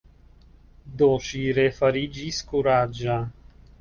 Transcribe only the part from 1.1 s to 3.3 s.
ŝi refariĝis kuraĝa.